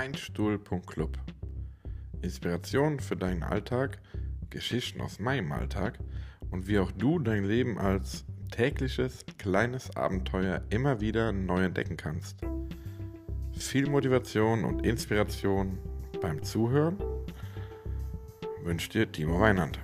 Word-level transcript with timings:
meinstuhl.club. 0.00 1.18
Inspiration 2.22 3.00
für 3.00 3.16
deinen 3.16 3.42
Alltag, 3.42 3.98
Geschichten 4.48 5.02
aus 5.02 5.18
meinem 5.18 5.52
Alltag 5.52 5.98
und 6.50 6.66
wie 6.66 6.78
auch 6.78 6.90
du 6.90 7.18
dein 7.18 7.44
Leben 7.44 7.76
als 7.76 8.24
tägliches 8.50 9.26
kleines 9.36 9.94
Abenteuer 9.94 10.62
immer 10.70 11.02
wieder 11.02 11.32
neu 11.32 11.64
entdecken 11.64 11.98
kannst. 11.98 12.40
Viel 13.52 13.90
Motivation 13.90 14.64
und 14.64 14.86
Inspiration 14.86 15.78
beim 16.22 16.42
Zuhören 16.42 16.96
wünscht 18.62 18.94
dir 18.94 19.12
Timo 19.12 19.38
Weinand. 19.38 19.80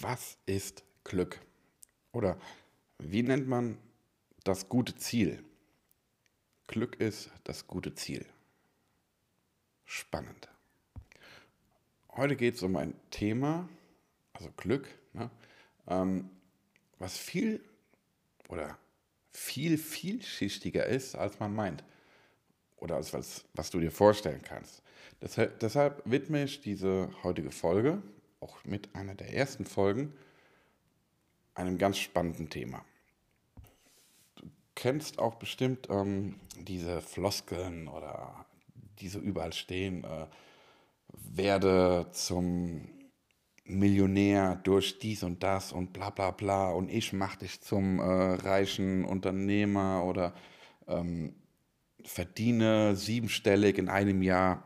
Was 0.00 0.36
ist 0.46 0.82
Glück? 1.04 1.38
Oder 2.10 2.36
wie 2.98 3.22
nennt 3.22 3.46
man 3.46 3.78
das 4.44 4.68
gute 4.68 4.96
Ziel? 4.96 5.42
Glück 6.66 7.00
ist 7.00 7.30
das 7.44 7.66
gute 7.66 7.94
Ziel. 7.94 8.26
Spannend. 9.84 10.48
Heute 12.10 12.36
geht 12.36 12.56
es 12.56 12.62
um 12.62 12.76
ein 12.76 12.94
Thema, 13.10 13.68
also 14.32 14.50
Glück, 14.56 14.88
ne, 15.12 15.30
ähm, 15.86 16.30
was 16.98 17.16
viel 17.16 17.64
oder 18.48 18.76
viel, 19.32 19.78
vielschichtiger 19.78 20.86
ist, 20.86 21.14
als 21.14 21.38
man 21.38 21.54
meint. 21.54 21.84
Oder 22.76 22.96
als 22.96 23.12
was, 23.12 23.44
was 23.54 23.70
du 23.70 23.80
dir 23.80 23.90
vorstellen 23.90 24.42
kannst. 24.42 24.82
Deshalb, 25.20 25.58
deshalb 25.60 26.02
widme 26.04 26.44
ich 26.44 26.60
diese 26.60 27.10
heutige 27.22 27.50
Folge, 27.50 28.02
auch 28.40 28.64
mit 28.64 28.94
einer 28.94 29.14
der 29.14 29.32
ersten 29.34 29.64
Folgen, 29.64 30.12
einem 31.54 31.78
ganz 31.78 31.98
spannenden 31.98 32.50
Thema. 32.50 32.84
Kennst 34.78 35.18
auch 35.18 35.34
bestimmt 35.34 35.88
ähm, 35.90 36.36
diese 36.56 37.00
Floskeln 37.00 37.88
oder 37.88 38.46
die 39.00 39.08
so 39.08 39.18
überall 39.18 39.52
stehen, 39.52 40.04
äh, 40.04 40.26
werde 41.08 42.06
zum 42.12 42.88
Millionär 43.64 44.54
durch 44.62 45.00
dies 45.00 45.24
und 45.24 45.42
das 45.42 45.72
und 45.72 45.92
bla 45.92 46.10
bla 46.10 46.30
bla 46.30 46.70
und 46.70 46.90
ich 46.90 47.12
mach 47.12 47.34
dich 47.34 47.60
zum 47.60 47.98
äh, 47.98 48.04
reichen 48.04 49.04
Unternehmer 49.04 50.04
oder 50.04 50.32
ähm, 50.86 51.34
verdiene 52.04 52.94
siebenstellig 52.94 53.78
in 53.78 53.88
einem 53.88 54.22
Jahr. 54.22 54.62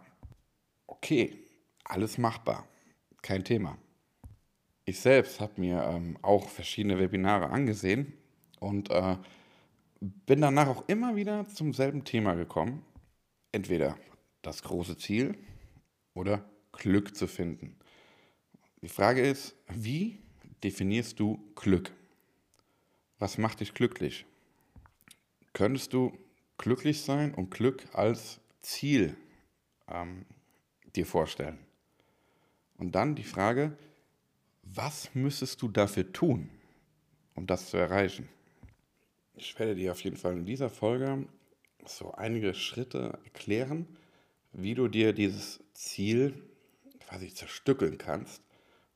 Okay, 0.86 1.38
alles 1.84 2.18
machbar, 2.18 2.68
kein 3.22 3.44
Thema. 3.44 3.78
Ich 4.84 5.00
selbst 5.00 5.40
habe 5.40 5.58
mir 5.58 5.82
ähm, 5.84 6.18
auch 6.20 6.50
verschiedene 6.50 6.98
Webinare 6.98 7.48
angesehen 7.48 8.12
und 8.60 8.90
äh, 8.90 9.16
bin 10.02 10.40
danach 10.40 10.66
auch 10.66 10.88
immer 10.88 11.14
wieder 11.14 11.46
zum 11.48 11.72
selben 11.72 12.04
Thema 12.04 12.34
gekommen. 12.34 12.84
Entweder 13.52 13.96
das 14.42 14.62
große 14.62 14.96
Ziel 14.96 15.38
oder 16.14 16.44
Glück 16.72 17.14
zu 17.14 17.28
finden. 17.28 17.76
Die 18.80 18.88
Frage 18.88 19.22
ist, 19.22 19.54
wie 19.68 20.18
definierst 20.64 21.20
du 21.20 21.38
Glück? 21.54 21.92
Was 23.20 23.38
macht 23.38 23.60
dich 23.60 23.74
glücklich? 23.74 24.26
Könntest 25.52 25.92
du 25.92 26.18
glücklich 26.58 27.02
sein 27.02 27.32
und 27.34 27.50
Glück 27.52 27.84
als 27.92 28.40
Ziel 28.60 29.16
ähm, 29.86 30.24
dir 30.96 31.06
vorstellen? 31.06 31.58
Und 32.76 32.96
dann 32.96 33.14
die 33.14 33.22
Frage, 33.22 33.76
was 34.64 35.14
müsstest 35.14 35.62
du 35.62 35.68
dafür 35.68 36.12
tun, 36.12 36.48
um 37.34 37.46
das 37.46 37.70
zu 37.70 37.76
erreichen? 37.76 38.28
Ich 39.34 39.58
werde 39.58 39.74
dir 39.74 39.92
auf 39.92 40.02
jeden 40.04 40.16
Fall 40.16 40.32
in 40.34 40.44
dieser 40.44 40.70
Folge 40.70 41.26
so 41.86 42.12
einige 42.12 42.54
Schritte 42.54 43.18
erklären, 43.24 43.86
wie 44.52 44.74
du 44.74 44.88
dir 44.88 45.12
dieses 45.12 45.60
Ziel 45.72 46.34
quasi 47.00 47.32
zerstückeln 47.32 47.98
kannst, 47.98 48.42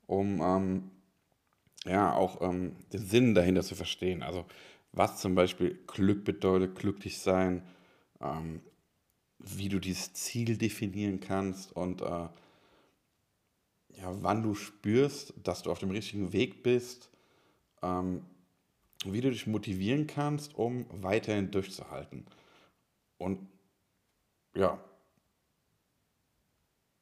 um 0.07 0.41
ähm, 0.41 0.91
ja 1.85 2.15
auch 2.15 2.41
ähm, 2.43 2.77
den 2.93 3.05
Sinn 3.07 3.35
dahinter 3.35 3.63
zu 3.63 3.75
verstehen. 3.75 4.23
Also 4.23 4.45
was 4.93 5.21
zum 5.21 5.35
Beispiel 5.35 5.79
Glück 5.87 6.25
bedeutet, 6.25 6.79
glücklich 6.79 7.19
sein, 7.19 7.63
ähm, 8.21 8.61
wie 9.39 9.69
du 9.69 9.79
dieses 9.79 10.13
Ziel 10.15 10.57
definieren 10.57 11.21
kannst 11.21 11.75
und 11.75 12.03
äh, 12.03 12.29
ja, 13.99 14.13
wann 14.23 14.43
du 14.43 14.55
spürst, 14.55 15.35
dass 15.43 15.63
du 15.63 15.71
auf 15.71 15.79
dem 15.79 15.91
richtigen 15.91 16.33
Weg 16.33 16.63
bist, 16.63 17.11
ähm, 17.83 18.23
wie 19.13 19.21
du 19.21 19.31
dich 19.31 19.47
motivieren 19.47 20.07
kannst, 20.07 20.55
um 20.55 20.87
weiterhin 20.91 21.51
durchzuhalten. 21.51 22.27
Und 23.19 23.49
ja, 24.55 24.79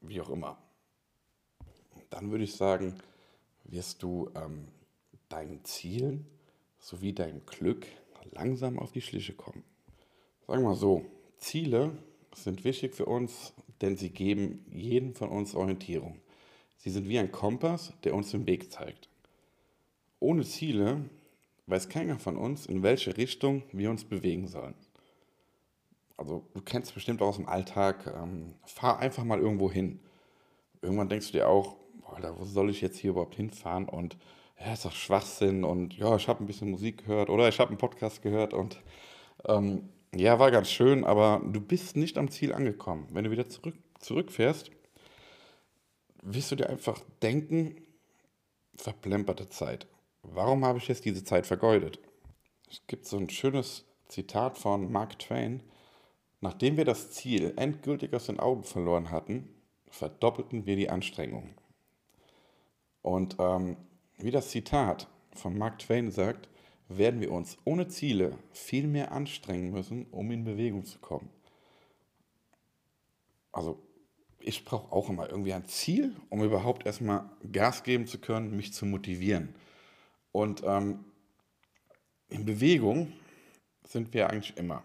wie 0.02 0.20
auch 0.20 0.30
immer. 0.30 0.58
Dann 2.10 2.30
würde 2.30 2.44
ich 2.44 2.54
sagen, 2.54 2.94
wirst 3.64 4.02
du 4.02 4.30
ähm, 4.34 4.68
deinen 5.28 5.64
Zielen 5.64 6.26
sowie 6.78 7.12
deinem 7.12 7.44
Glück 7.46 7.86
langsam 8.32 8.78
auf 8.78 8.92
die 8.92 9.00
Schliche 9.00 9.32
kommen. 9.32 9.64
Sagen 10.46 10.62
wir 10.62 10.70
mal 10.70 10.74
so, 10.74 11.04
Ziele 11.38 11.96
sind 12.34 12.64
wichtig 12.64 12.94
für 12.94 13.06
uns, 13.06 13.54
denn 13.80 13.96
sie 13.96 14.10
geben 14.10 14.64
jedem 14.70 15.14
von 15.14 15.30
uns 15.30 15.54
Orientierung. 15.54 16.20
Sie 16.76 16.90
sind 16.90 17.08
wie 17.08 17.18
ein 17.18 17.32
Kompass, 17.32 17.92
der 18.04 18.14
uns 18.14 18.30
den 18.30 18.46
Weg 18.46 18.70
zeigt. 18.70 19.08
Ohne 20.20 20.44
Ziele 20.44 21.08
weiß 21.66 21.88
keiner 21.88 22.18
von 22.18 22.36
uns, 22.36 22.66
in 22.66 22.82
welche 22.82 23.16
Richtung 23.16 23.62
wir 23.72 23.90
uns 23.90 24.04
bewegen 24.04 24.48
sollen. 24.48 24.74
Also 26.16 26.44
du 26.54 26.60
kennst 26.60 26.94
bestimmt 26.94 27.22
auch 27.22 27.28
aus 27.28 27.36
dem 27.36 27.48
Alltag, 27.48 28.12
ähm, 28.14 28.54
fahr 28.64 28.98
einfach 28.98 29.24
mal 29.24 29.40
irgendwo 29.40 29.70
hin. 29.70 30.00
Irgendwann 30.82 31.08
denkst 31.08 31.28
du 31.28 31.32
dir 31.32 31.48
auch, 31.48 31.76
Alter, 32.06 32.38
wo 32.38 32.44
soll 32.44 32.70
ich 32.70 32.80
jetzt 32.80 32.98
hier 32.98 33.10
überhaupt 33.10 33.34
hinfahren? 33.34 33.88
Und 33.88 34.16
ja, 34.60 34.72
ist 34.72 34.84
doch 34.84 34.92
Schwachsinn 34.92 35.64
und 35.64 35.96
ja, 35.96 36.14
ich 36.16 36.28
habe 36.28 36.44
ein 36.44 36.46
bisschen 36.46 36.70
Musik 36.70 37.04
gehört 37.04 37.30
oder 37.30 37.48
ich 37.48 37.58
habe 37.58 37.70
einen 37.70 37.78
Podcast 37.78 38.22
gehört 38.22 38.54
und 38.54 38.80
ähm, 39.46 39.88
ja, 40.14 40.38
war 40.38 40.50
ganz 40.50 40.70
schön, 40.70 41.04
aber 41.04 41.42
du 41.44 41.60
bist 41.60 41.96
nicht 41.96 42.18
am 42.18 42.30
Ziel 42.30 42.52
angekommen. 42.52 43.08
Wenn 43.10 43.24
du 43.24 43.30
wieder 43.30 43.48
zurück, 43.48 43.74
zurückfährst, 43.98 44.70
wirst 46.22 46.52
du 46.52 46.56
dir 46.56 46.70
einfach 46.70 47.00
denken, 47.20 47.76
verplemperte 48.76 49.48
Zeit. 49.48 49.86
Warum 50.32 50.64
habe 50.64 50.78
ich 50.78 50.88
jetzt 50.88 51.04
diese 51.04 51.22
Zeit 51.24 51.46
vergeudet? 51.46 51.98
Es 52.70 52.80
gibt 52.86 53.06
so 53.06 53.18
ein 53.18 53.28
schönes 53.28 53.84
Zitat 54.08 54.58
von 54.58 54.90
Mark 54.90 55.18
Twain. 55.18 55.62
Nachdem 56.40 56.76
wir 56.76 56.84
das 56.84 57.12
Ziel 57.12 57.52
endgültig 57.56 58.12
aus 58.14 58.26
den 58.26 58.40
Augen 58.40 58.64
verloren 58.64 59.10
hatten, 59.10 59.48
verdoppelten 59.88 60.66
wir 60.66 60.76
die 60.76 60.90
Anstrengungen. 60.90 61.54
Und 63.02 63.36
ähm, 63.38 63.76
wie 64.18 64.30
das 64.30 64.50
Zitat 64.50 65.08
von 65.34 65.56
Mark 65.56 65.78
Twain 65.78 66.10
sagt, 66.10 66.48
werden 66.88 67.20
wir 67.20 67.30
uns 67.30 67.56
ohne 67.64 67.88
Ziele 67.88 68.36
viel 68.52 68.86
mehr 68.86 69.12
anstrengen 69.12 69.70
müssen, 69.70 70.06
um 70.10 70.30
in 70.30 70.44
Bewegung 70.44 70.84
zu 70.84 70.98
kommen. 70.98 71.28
Also 73.52 73.78
ich 74.40 74.64
brauche 74.64 74.92
auch 74.92 75.08
immer 75.08 75.30
irgendwie 75.30 75.54
ein 75.54 75.66
Ziel, 75.66 76.14
um 76.28 76.42
überhaupt 76.42 76.86
erstmal 76.86 77.30
Gas 77.52 77.82
geben 77.82 78.06
zu 78.06 78.18
können, 78.18 78.56
mich 78.56 78.72
zu 78.72 78.84
motivieren. 78.84 79.54
Und 80.34 80.64
ähm, 80.66 81.04
in 82.28 82.44
Bewegung 82.44 83.12
sind 83.84 84.12
wir 84.12 84.28
eigentlich 84.28 84.56
immer. 84.56 84.82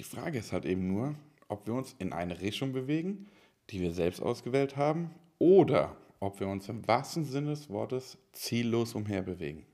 Die 0.00 0.04
Frage 0.04 0.38
ist 0.38 0.50
halt 0.52 0.64
eben 0.64 0.88
nur, 0.88 1.14
ob 1.46 1.68
wir 1.68 1.74
uns 1.74 1.94
in 2.00 2.12
eine 2.12 2.40
Richtung 2.40 2.72
bewegen, 2.72 3.28
die 3.70 3.80
wir 3.80 3.92
selbst 3.92 4.20
ausgewählt 4.20 4.76
haben, 4.76 5.14
oder 5.38 5.96
ob 6.18 6.40
wir 6.40 6.48
uns 6.48 6.68
im 6.68 6.84
wahrsten 6.88 7.24
Sinne 7.24 7.50
des 7.50 7.70
Wortes 7.70 8.18
ziellos 8.32 8.96
umherbewegen. 8.96 9.64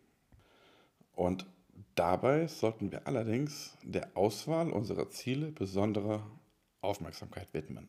Und 1.14 1.46
dabei 1.94 2.46
sollten 2.46 2.93
wir 2.93 3.06
allerdings 3.06 3.78
der 3.82 4.14
Auswahl 4.14 4.70
unserer 4.70 5.08
Ziele 5.08 5.52
besondere 5.52 6.23
Aufmerksamkeit 6.82 7.55
widmen. 7.55 7.88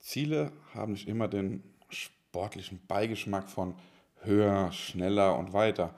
Ziele 0.00 0.50
haben 0.74 0.92
nicht 0.92 1.06
immer 1.06 1.28
den 1.28 1.62
sportlichen 1.90 2.84
Beigeschmack 2.88 3.48
von 3.48 3.76
höher, 4.26 4.72
schneller 4.72 5.38
und 5.38 5.52
weiter. 5.52 5.94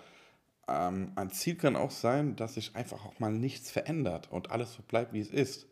Ähm, 0.68 1.12
ein 1.16 1.30
Ziel 1.30 1.56
kann 1.56 1.76
auch 1.76 1.90
sein, 1.90 2.36
dass 2.36 2.54
sich 2.54 2.76
einfach 2.76 3.04
auch 3.04 3.18
mal 3.18 3.32
nichts 3.32 3.70
verändert 3.70 4.30
und 4.30 4.50
alles 4.50 4.74
so 4.74 4.82
bleibt, 4.82 5.12
wie 5.12 5.20
es 5.20 5.30
ist, 5.30 5.66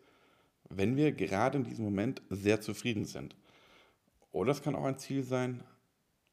wenn 0.68 0.96
wir 0.96 1.12
gerade 1.12 1.58
in 1.58 1.64
diesem 1.64 1.84
Moment 1.84 2.22
sehr 2.30 2.60
zufrieden 2.60 3.04
sind. 3.04 3.36
Oder 4.32 4.52
es 4.52 4.62
kann 4.62 4.74
auch 4.74 4.84
ein 4.84 4.98
Ziel 4.98 5.22
sein, 5.22 5.62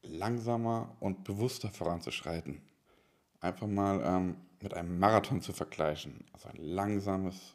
langsamer 0.02 0.96
und 1.00 1.24
bewusster 1.24 1.68
voranzuschreiten. 1.68 2.60
Einfach 3.40 3.66
mal 3.66 4.02
ähm, 4.04 4.36
mit 4.60 4.74
einem 4.74 4.98
Marathon 4.98 5.40
zu 5.40 5.52
vergleichen. 5.52 6.24
Also 6.32 6.48
ein 6.48 6.56
langsames 6.56 7.54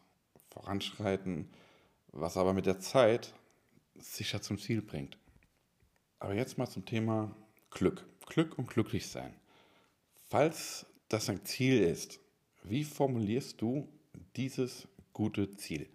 Voranschreiten, 0.50 1.50
was 2.12 2.38
aber 2.38 2.54
mit 2.54 2.66
der 2.66 2.80
Zeit 2.80 3.34
sicher 3.96 4.42
zum 4.42 4.58
Ziel 4.58 4.82
bringt. 4.82 5.18
Aber 6.20 6.34
jetzt 6.34 6.58
mal 6.58 6.68
zum 6.68 6.86
Thema 6.86 7.36
Glück. 7.72 8.06
Glück 8.30 8.58
und 8.58 8.70
glücklich 8.70 9.08
sein. 9.08 9.34
Falls 10.30 10.86
das 11.10 11.30
ein 11.30 11.44
Ziel 11.44 11.82
ist, 11.82 12.20
wie 12.64 12.84
formulierst 12.84 13.62
du 13.62 13.88
dieses 14.36 14.88
gute 15.14 15.52
Ziel. 15.56 15.90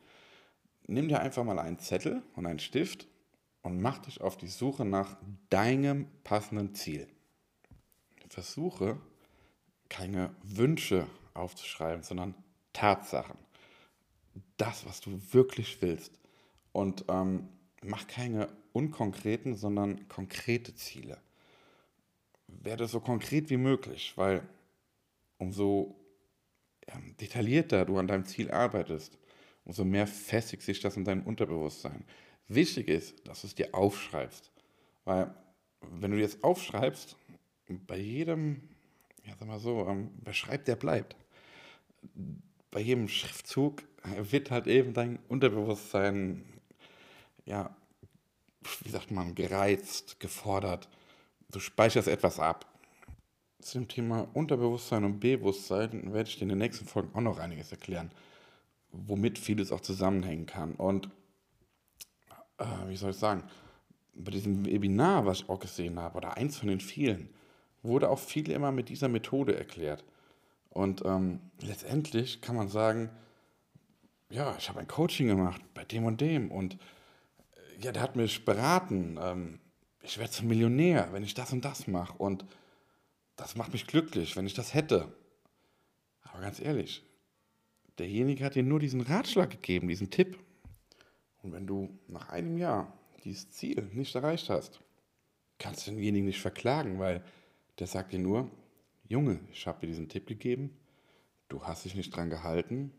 Nimm 0.87 1.09
dir 1.09 1.21
einfach 1.21 1.45
mal 1.45 1.59
einen 1.59 1.79
Zettel 1.79 2.23
und 2.35 2.47
einen 2.47 2.59
Stift 2.59 3.09
und 3.63 3.81
mach 3.81 3.99
dich 3.99 4.21
auf 4.21 4.37
die 4.37 4.49
Suche 4.49 4.85
nach 4.85 5.17
deinem 5.49 6.09
passenden 6.25 6.75
Ziel. 6.75 7.09
Versuche 8.29 9.01
keine 9.89 10.35
Wünsche 10.43 11.07
aufzuschreiben, 11.35 12.03
sondern 12.03 12.35
Tatsachen. 12.73 13.39
Das, 14.57 14.85
was 14.87 15.01
du 15.01 15.19
wirklich 15.33 15.81
willst. 15.81 16.19
Und 16.73 17.05
ähm, 17.09 17.49
mach 17.83 18.07
keine 18.09 18.49
unkonkreten, 18.73 19.57
sondern 19.57 20.09
konkrete 20.09 20.75
Ziele. 20.75 21.19
Werde 22.65 22.89
so 22.89 23.01
konkret 23.01 23.51
wie 23.51 23.57
möglich, 23.57 24.13
weil 24.17 24.43
umso 25.39 25.95
ja, 26.89 26.95
detaillierter 27.21 27.85
du 27.85 27.99
an 27.99 28.07
deinem 28.07 28.25
Ziel 28.25 28.51
arbeitest, 28.51 29.19
umso 29.65 29.85
mehr 29.85 30.07
festigt 30.07 30.63
sich 30.63 30.81
das 30.81 30.97
in 30.97 31.05
deinem 31.05 31.25
Unterbewusstsein. 31.25 32.05
Wichtig 32.49 32.89
ist, 32.89 33.27
dass 33.27 33.43
du 33.43 33.47
es 33.47 33.55
dir 33.55 33.75
aufschreibst. 33.75 34.51
Weil, 35.05 35.35
wenn 35.81 36.11
du 36.11 36.17
dir 36.17 36.29
aufschreibst, 36.43 37.17
bei 37.69 37.99
jedem, 37.99 38.69
ja, 39.25 39.35
sag 39.39 39.49
mal 39.49 39.59
so, 39.59 39.87
ähm, 39.89 40.11
wer 40.23 40.35
schreibt, 40.35 40.69
der 40.69 40.77
bleibt. 40.77 41.17
Bei 42.71 42.81
jedem 42.81 43.09
Schriftzug 43.09 43.83
wird 44.05 44.51
halt 44.51 44.67
eben 44.67 44.93
dein 44.93 45.19
Unterbewusstsein, 45.29 46.45
ja, 47.47 47.75
wie 48.83 48.91
sagt 48.91 49.11
man, 49.11 49.35
gereizt, 49.35 50.21
gefordert. 50.21 50.89
Du 51.55 51.61
speicherst 51.61 52.09
etwas 52.09 52.41
ab. 52.41 52.67
Zu 53.61 53.79
dem 53.79 53.87
Thema 53.87 54.27
Unterbewusstsein 54.33 55.05
und 55.05 55.21
Bewusstsein 55.21 56.13
werde 56.13 56.29
ich 56.29 56.35
dir 56.35 56.43
in 56.43 56.49
den 56.49 56.59
nächsten 56.59 56.85
Folgen 56.85 57.15
auch 57.15 57.21
noch 57.21 57.39
einiges 57.39 57.71
erklären, 57.71 58.11
womit 58.91 59.39
vieles 59.39 59.71
auch 59.71 59.81
zusammenhängen 59.81 60.47
kann. 60.47 60.75
Und 60.75 61.11
äh, 62.59 62.65
wie 62.89 62.97
soll 62.97 63.11
ich 63.11 63.19
sagen, 63.19 63.45
bei 64.15 64.33
diesem 64.33 64.67
Webinar, 64.67 65.27
was 65.27 65.43
ich 65.43 65.49
auch 65.49 65.61
gesehen 65.61 66.01
habe, 66.01 66.17
oder 66.17 66.37
eins 66.37 66.57
von 66.57 66.67
den 66.67 66.81
vielen, 66.81 67.29
wurde 67.85 68.11
auch 68.11 68.19
viel 68.19 68.51
immer 68.51 68.73
mit 68.73 68.89
dieser 68.89 69.09
Methode 69.09 69.57
erklärt. 69.57 70.03
Und 70.71 71.05
ähm, 71.05 71.39
letztendlich 71.61 72.41
kann 72.41 72.57
man 72.57 72.67
sagen, 72.67 73.11
ja, 74.29 74.57
ich 74.59 74.69
habe 74.69 74.81
ein 74.81 74.89
Coaching 74.89 75.29
gemacht 75.29 75.63
bei 75.73 75.85
dem 75.85 76.05
und 76.05 76.21
dem 76.21 76.51
und 76.51 76.75
äh, 76.75 77.85
ja, 77.85 77.93
der 77.93 78.03
hat 78.03 78.17
mich 78.17 78.45
beraten, 78.45 79.21
ähm, 79.23 79.61
ich 80.05 80.19
werde 80.19 80.31
zum 80.31 80.49
Millionär, 80.49 81.09
wenn 81.13 81.25
ich 81.25 81.35
das 81.35 81.53
und 81.53 81.65
das 81.65 81.87
mache 81.87 82.17
und 82.19 82.45
das 83.37 83.57
macht 83.57 83.73
mich 83.73 83.87
glücklich, 83.87 84.37
wenn 84.37 84.47
ich 84.47 84.55
das 84.55 84.75
hätte. 84.75 85.13
Aber 86.23 86.41
ganz 86.41 86.61
ehrlich, 86.61 87.03
derjenige 87.99 88.45
hat 88.45 88.55
dir 88.55 88.63
nur 88.63 88.79
diesen 88.79 89.01
Ratschlag 89.01 89.51
gegeben, 89.51 89.89
diesen 89.89 90.11
Tipp. 90.11 90.39
Und 91.43 91.53
wenn 91.53 91.67
du 91.67 91.99
nach 92.07 92.29
einem 92.29 92.59
Jahr 92.59 92.93
dieses 93.25 93.51
Ziel 93.51 93.91
nicht 93.93 94.15
erreicht 94.15 94.51
hast, 94.51 94.81
kannst 95.59 95.87
du 95.87 95.91
denjenigen 95.91 96.27
nicht 96.27 96.41
verklagen, 96.41 96.99
weil 96.99 97.25
der 97.79 97.87
sagt 97.87 98.13
dir 98.13 98.19
nur, 98.19 98.51
Junge, 99.09 99.41
ich 99.53 99.67
habe 99.67 99.81
dir 99.81 99.87
diesen 99.87 100.09
Tipp 100.09 100.27
gegeben, 100.27 100.77
du 101.49 101.63
hast 101.63 101.85
dich 101.85 101.95
nicht 101.95 102.15
dran 102.15 102.31
gehalten, 102.31 102.93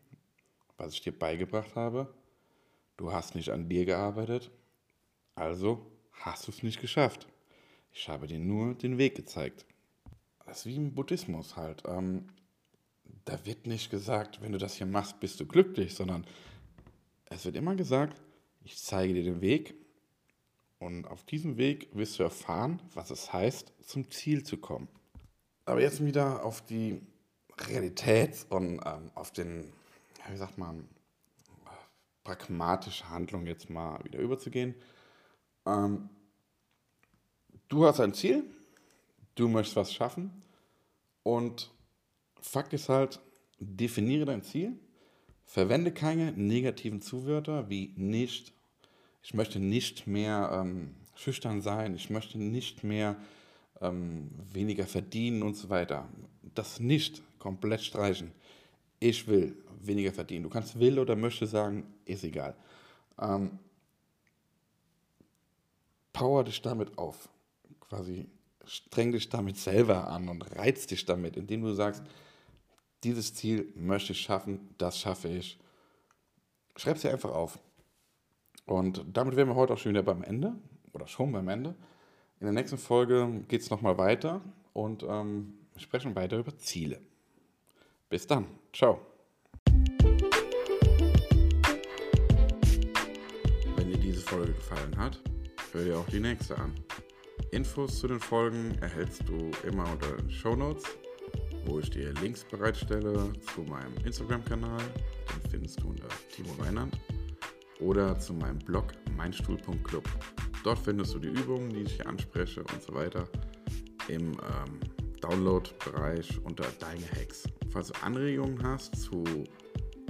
was 0.77 0.93
ich 0.93 1.01
dir 1.01 1.17
beigebracht 1.17 1.75
habe, 1.75 2.13
du 2.97 3.11
hast 3.11 3.35
nicht 3.35 3.49
an 3.49 3.69
dir 3.69 3.85
gearbeitet, 3.85 4.51
also 5.35 5.85
hast 6.21 6.47
du 6.47 6.51
es 6.51 6.63
nicht 6.63 6.81
geschafft. 6.81 7.27
Ich 7.91 8.09
habe 8.09 8.27
dir 8.27 8.39
nur 8.39 8.75
den 8.75 8.97
Weg 8.97 9.15
gezeigt. 9.15 9.65
Das 10.45 10.59
ist 10.59 10.65
wie 10.65 10.75
im 10.75 10.93
Buddhismus 10.93 11.55
halt. 11.55 11.83
Ähm, 11.85 12.27
da 13.25 13.45
wird 13.45 13.67
nicht 13.67 13.89
gesagt, 13.89 14.41
wenn 14.41 14.51
du 14.51 14.57
das 14.57 14.75
hier 14.75 14.87
machst, 14.87 15.19
bist 15.19 15.39
du 15.39 15.45
glücklich, 15.45 15.95
sondern 15.95 16.25
es 17.25 17.45
wird 17.45 17.55
immer 17.55 17.75
gesagt, 17.75 18.21
ich 18.63 18.77
zeige 18.77 19.13
dir 19.13 19.23
den 19.23 19.41
Weg 19.41 19.75
und 20.79 21.05
auf 21.07 21.23
diesem 21.23 21.57
Weg 21.57 21.89
wirst 21.93 22.19
du 22.19 22.23
erfahren, 22.23 22.81
was 22.93 23.09
es 23.09 23.31
heißt, 23.33 23.73
zum 23.81 24.09
Ziel 24.11 24.43
zu 24.43 24.57
kommen. 24.57 24.87
Aber 25.65 25.81
jetzt 25.81 26.03
wieder 26.05 26.45
auf 26.45 26.61
die 26.61 27.01
Realität 27.57 28.45
und 28.49 28.81
ähm, 28.85 29.11
auf 29.15 29.31
den, 29.31 29.71
wie 30.29 30.37
sagt 30.37 30.57
man, 30.57 30.87
pragmatische 32.23 33.09
Handlung 33.09 33.45
jetzt 33.45 33.69
mal 33.69 34.03
wieder 34.03 34.19
überzugehen. 34.19 34.75
Ähm, 35.65 36.09
du 37.67 37.85
hast 37.85 37.99
ein 37.99 38.13
Ziel, 38.13 38.43
du 39.35 39.47
möchtest 39.47 39.75
was 39.75 39.93
schaffen 39.93 40.31
und 41.23 41.71
Fakt 42.41 42.73
ist 42.73 42.89
halt, 42.89 43.19
definiere 43.59 44.25
dein 44.25 44.43
Ziel, 44.43 44.77
verwende 45.45 45.91
keine 45.91 46.31
negativen 46.33 47.01
Zuwörter 47.01 47.69
wie 47.69 47.93
nicht, 47.95 48.53
ich 49.23 49.33
möchte 49.33 49.59
nicht 49.59 50.05
mehr 50.05 50.51
ähm, 50.53 50.95
schüchtern 51.15 51.61
sein, 51.61 51.95
ich 51.95 52.09
möchte 52.09 52.37
nicht 52.37 52.83
mehr 52.83 53.15
ähm, 53.81 54.29
weniger 54.53 54.85
verdienen 54.85 55.41
und 55.41 55.55
so 55.55 55.69
weiter. 55.69 56.07
Das 56.53 56.79
nicht 56.79 57.23
komplett 57.39 57.81
streichen. 57.81 58.31
Ich 58.99 59.27
will 59.27 59.55
weniger 59.81 60.11
verdienen. 60.11 60.43
Du 60.43 60.49
kannst 60.49 60.79
will 60.79 60.99
oder 60.99 61.15
möchte 61.15 61.47
sagen, 61.47 61.83
ist 62.05 62.23
egal. 62.23 62.55
Ähm, 63.19 63.59
power 66.15 66.45
dich 66.45 66.61
damit 66.61 66.97
auf. 66.97 67.27
Quasi 67.81 68.29
streng 68.65 69.11
dich 69.11 69.27
damit 69.29 69.57
selber 69.57 70.07
an 70.07 70.29
und 70.29 70.41
reiz 70.55 70.87
dich 70.87 71.05
damit, 71.05 71.35
indem 71.35 71.61
du 71.61 71.73
sagst, 71.73 72.01
dieses 73.03 73.35
Ziel 73.35 73.71
möchte 73.75 74.13
ich 74.13 74.21
schaffen, 74.21 74.73
das 74.77 74.97
schaffe 74.97 75.27
ich. 75.27 75.59
Schreib 76.77 76.95
es 76.95 77.01
dir 77.01 77.11
einfach 77.11 77.31
auf. 77.31 77.59
Und 78.65 79.03
damit 79.11 79.35
wären 79.35 79.49
wir 79.49 79.55
heute 79.55 79.73
auch 79.73 79.77
schon 79.77 79.91
wieder 79.91 80.03
beim 80.03 80.23
Ende 80.23 80.55
oder 80.93 81.05
schon 81.05 81.33
beim 81.33 81.49
Ende. 81.49 81.75
In 82.39 82.45
der 82.45 82.53
nächsten 82.53 82.77
Folge 82.77 83.43
geht 83.49 83.61
es 83.61 83.69
nochmal 83.69 83.97
weiter 83.97 84.41
und 84.71 85.03
ähm, 85.03 85.53
wir 85.73 85.81
sprechen 85.81 86.15
weiter 86.15 86.37
über 86.37 86.57
Ziele. 86.57 87.01
Bis 88.09 88.25
dann. 88.25 88.45
Ciao. 88.73 89.01
Wenn 93.75 93.91
dir 93.91 93.97
diese 93.97 94.21
Folge 94.21 94.53
gefallen 94.53 94.97
hat, 94.97 95.19
hör 95.75 95.83
dir 95.83 95.97
auch 95.97 96.07
die 96.07 96.21
nächste 96.21 96.57
an. 96.57 96.73
Infos 97.51 97.99
zu 97.99 98.07
den 98.07 98.19
Folgen 98.19 98.77
erhältst 98.79 99.27
du 99.27 99.51
immer 99.67 99.91
unter 99.91 100.15
den 100.15 100.31
Show 100.31 100.55
Notes, 100.55 100.85
wo 101.65 101.79
ich 101.79 101.89
dir 101.89 102.13
Links 102.21 102.45
bereitstelle 102.45 103.33
zu 103.53 103.61
meinem 103.63 103.93
Instagram-Kanal. 104.05 104.79
Den 104.79 105.51
findest 105.51 105.81
du 105.81 105.89
unter 105.89 106.07
Timo 106.33 106.57
Weinand 106.59 106.97
oder 107.81 108.17
zu 108.17 108.33
meinem 108.33 108.59
Blog 108.59 108.93
meinstuhl.club. 109.17 110.07
Dort 110.63 110.79
findest 110.79 111.13
du 111.13 111.19
die 111.19 111.27
Übungen, 111.27 111.69
die 111.69 111.81
ich 111.81 111.95
hier 111.97 112.07
anspreche 112.07 112.61
und 112.61 112.81
so 112.81 112.93
weiter 112.93 113.27
im 114.07 114.31
ähm, 114.31 114.79
Download-Bereich 115.19 116.39
unter 116.45 116.65
Deine 116.79 117.05
Hacks. 117.11 117.43
Falls 117.71 117.89
du 117.89 118.01
Anregungen 118.01 118.63
hast 118.63 118.95
zu 118.95 119.25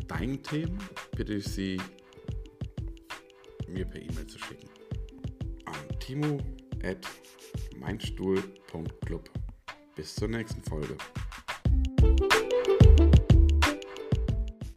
deinen 0.07 0.43
Themen, 0.43 0.77
bitte 1.15 1.33
ich 1.33 1.45
sie 1.45 1.81
mir 3.67 3.85
per 3.85 4.01
E-Mail 4.01 4.27
zu 4.27 4.37
schicken. 4.37 4.74
An 6.05 6.21
timo 6.21 6.37
at 6.83 7.07
meinstuhl.club. 7.79 9.29
Bis 9.95 10.15
zur 10.15 10.27
nächsten 10.27 10.61
Folge. 10.61 10.97